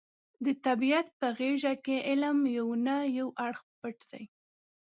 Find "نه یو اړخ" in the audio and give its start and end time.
2.85-3.61